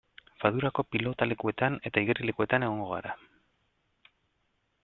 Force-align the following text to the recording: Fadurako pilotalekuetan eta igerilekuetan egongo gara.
Fadurako 0.43 0.85
pilotalekuetan 0.95 1.77
eta 1.89 2.03
igerilekuetan 2.05 2.67
egongo 2.69 2.91
gara. 2.93 3.17